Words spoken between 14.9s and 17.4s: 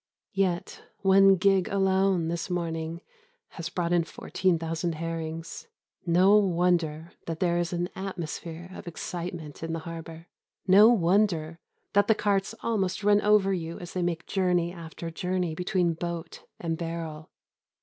journey between boat and barrel.